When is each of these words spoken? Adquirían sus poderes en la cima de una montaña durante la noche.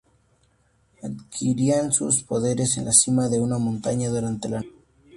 Adquirían 1.03 1.91
sus 1.93 2.23
poderes 2.23 2.75
en 2.79 2.85
la 2.85 2.91
cima 2.91 3.29
de 3.29 3.39
una 3.39 3.59
montaña 3.59 4.09
durante 4.09 4.49
la 4.49 4.61
noche. 4.61 4.71